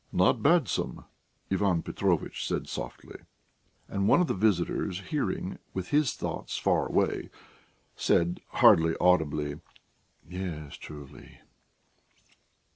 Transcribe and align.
"Not 0.11 0.41
badsome..." 0.41 1.05
Ivan 1.51 1.83
Petrovitch 1.83 2.47
said 2.47 2.67
softly. 2.67 3.19
And 3.87 4.07
one 4.07 4.19
of 4.19 4.25
the 4.25 4.33
visitors 4.33 4.99
hearing, 5.11 5.59
with 5.75 5.89
his 5.89 6.15
thoughts 6.15 6.57
far 6.57 6.87
away, 6.87 7.29
said 7.95 8.41
hardly 8.47 8.95
audibly: 8.99 9.59
"Yes... 10.27 10.73
truly...." 10.77 11.41